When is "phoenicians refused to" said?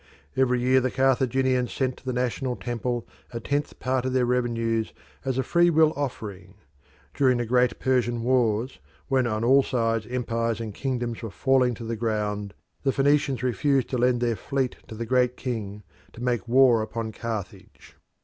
12.91-13.99